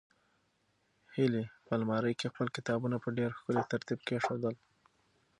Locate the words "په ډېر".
3.03-3.29